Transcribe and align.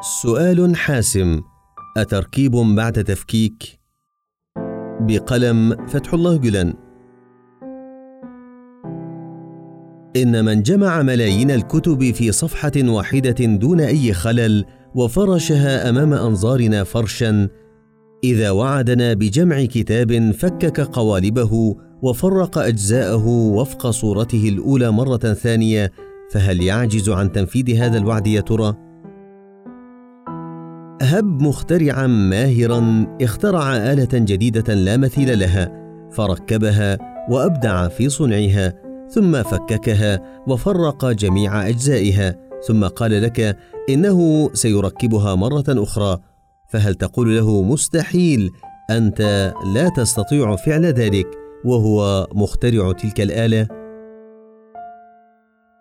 سؤال 0.00 0.76
حاسم 0.76 1.40
أتركيب 1.96 2.52
بعد 2.52 3.04
تفكيك؟ 3.04 3.80
بقلم 5.00 5.86
فتح 5.86 6.14
الله 6.14 6.36
جلان 6.36 6.74
إن 10.16 10.44
من 10.44 10.62
جمع 10.62 11.02
ملايين 11.02 11.50
الكتب 11.50 12.10
في 12.14 12.32
صفحة 12.32 12.72
واحدة 12.76 13.44
دون 13.46 13.80
أي 13.80 14.12
خلل 14.12 14.64
وفرشها 14.94 15.88
أمام 15.88 16.12
أنظارنا 16.12 16.84
فرشا 16.84 17.48
إذا 18.24 18.50
وعدنا 18.50 19.14
بجمع 19.14 19.64
كتاب 19.64 20.30
فكك 20.32 20.80
قوالبه 20.80 21.76
وفرق 22.02 22.58
أجزاءه 22.58 23.26
وفق 23.28 23.90
صورته 23.90 24.48
الأولى 24.48 24.90
مرة 24.90 25.32
ثانية 25.32 25.92
فهل 26.32 26.62
يعجز 26.62 27.08
عن 27.08 27.32
تنفيذ 27.32 27.76
هذا 27.76 27.98
الوعد 27.98 28.26
يا 28.26 28.40
ترى؟ 28.40 28.85
هب 31.06 31.42
مخترعا 31.42 32.06
ماهرا 32.06 33.06
اخترع 33.22 33.76
آلة 33.76 34.08
جديدة 34.12 34.74
لا 34.74 34.96
مثيل 34.96 35.38
لها 35.38 35.72
فركبها 36.10 36.98
وأبدع 37.30 37.88
في 37.88 38.08
صنعها 38.08 38.74
ثم 39.08 39.42
فككها 39.42 40.22
وفرق 40.46 41.10
جميع 41.10 41.68
أجزائها 41.68 42.34
ثم 42.66 42.84
قال 42.84 43.22
لك 43.22 43.56
إنه 43.90 44.50
سيركبها 44.52 45.34
مرة 45.34 45.64
أخرى 45.68 46.18
فهل 46.68 46.94
تقول 46.94 47.36
له 47.36 47.62
مستحيل 47.62 48.50
أنت 48.90 49.52
لا 49.74 49.88
تستطيع 49.88 50.56
فعل 50.56 50.84
ذلك 50.84 51.26
وهو 51.64 52.26
مخترع 52.34 52.92
تلك 52.92 53.20
الآلة؟ 53.20 53.68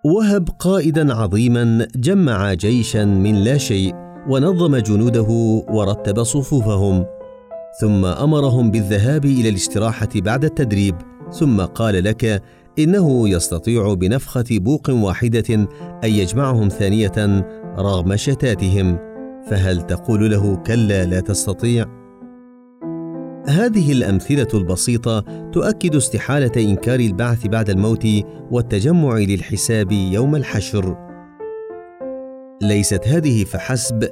وهب 0.06 0.50
قائدا 0.60 1.14
عظيما 1.14 1.88
جمع 1.96 2.54
جيشا 2.54 3.06
من 3.06 3.36
لا 3.36 3.58
شيء 3.58 4.05
ونظم 4.30 4.78
جنوده 4.78 5.28
ورتب 5.70 6.24
صفوفهم 6.24 7.06
ثم 7.82 8.06
أمرهم 8.06 8.72
بالذهاب 8.72 9.26
إلى 9.26 9.50
الاستراحه 9.50 10.10
بعد 10.16 10.46
التدريب 10.46 10.96
ثم 11.32 11.62
قال 11.62 12.04
لك 12.04 12.44
إنه 12.80 13.30
يستطيع 13.30 13.94
بنفخة 13.94 14.46
بوق 14.52 14.90
واحدة 14.90 15.54
أن 16.04 16.10
يجمعهم 16.10 16.70
ثانية 16.70 17.46
رغم 17.78 18.16
شتاتهم 18.16 18.98
فهل 19.50 19.82
تقول 19.82 20.32
له 20.32 20.56
كلا 20.56 21.06
لا 21.06 21.20
تستطيع؟ 21.20 21.86
هذه 23.48 23.92
الأمثلة 23.92 24.48
البسيطة 24.54 25.20
تؤكد 25.54 25.96
استحالة 25.96 26.52
إنكار 26.58 27.00
البعث 27.00 27.48
بعد 27.48 27.70
الموت 27.70 28.08
والتجمع 28.52 29.18
للحساب 29.18 29.92
يوم 29.92 30.36
الحشر. 30.36 31.05
ليست 32.68 33.08
هذه 33.08 33.44
فحسب 33.44 34.10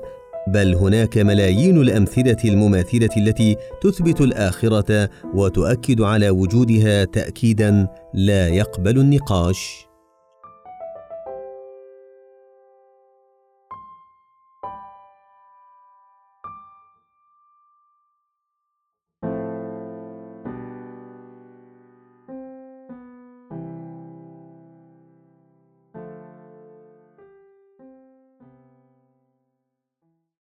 بل 0.48 0.76
هناك 0.76 1.18
ملايين 1.18 1.82
الأمثلة 1.82 2.38
المماثلة 2.46 3.10
التي 3.18 3.56
تثبت 3.82 4.22
الآخرة 4.22 5.10
وتؤكد 5.34 6.02
على 6.02 6.30
وجودها 6.30 7.06
تاكيدا 7.06 7.88
لا 8.14 8.48
يقبل 8.48 9.00
النقاش. 9.00 9.93